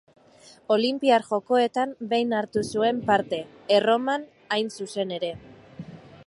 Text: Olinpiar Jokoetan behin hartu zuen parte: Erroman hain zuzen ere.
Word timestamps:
Olinpiar 0.75 1.25
Jokoetan 1.27 1.93
behin 2.13 2.33
hartu 2.37 2.63
zuen 2.77 3.03
parte: 3.11 3.43
Erroman 3.77 4.27
hain 4.57 4.73
zuzen 4.79 5.15
ere. 5.21 5.31